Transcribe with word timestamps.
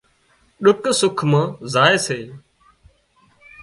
ڏُک 0.63 0.83
سُک 0.99 1.17
مان 1.31 1.45
زائي 1.73 1.97
سي 2.05 2.19